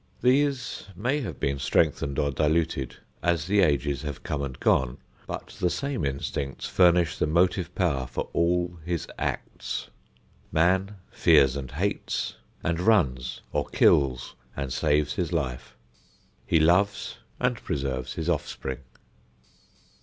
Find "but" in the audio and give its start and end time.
5.27-5.49